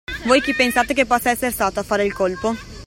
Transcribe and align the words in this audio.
“Voi 0.25 0.41
chi 0.41 0.55
pensate 0.55 0.95
che 0.95 1.05
possa 1.05 1.29
essere 1.29 1.51
stato 1.51 1.79
a 1.79 1.83
fare 1.83 2.03
il 2.03 2.11
colpo? 2.11 2.55